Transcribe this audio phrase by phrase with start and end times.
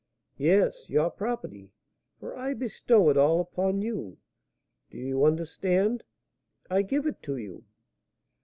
[0.39, 1.69] "Yes, your property;
[2.19, 4.17] for I bestow it all upon you.
[4.89, 6.01] Do you understand?
[6.71, 7.65] I give it to you."